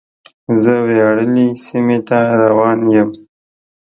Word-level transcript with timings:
زه 0.61 0.73
وياړلې 0.87 1.47
سیمې 1.65 1.99
ته 2.07 2.19
روان 2.49 2.79
یم. 2.95 3.09